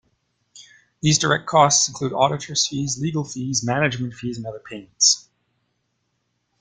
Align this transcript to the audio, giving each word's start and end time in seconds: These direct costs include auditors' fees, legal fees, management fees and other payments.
These 1.01 1.19
direct 1.19 1.45
costs 1.45 1.87
include 1.87 2.11
auditors' 2.11 2.65
fees, 2.65 2.99
legal 2.99 3.23
fees, 3.23 3.63
management 3.63 4.15
fees 4.15 4.35
and 4.35 4.47
other 4.47 4.57
payments. 4.57 5.29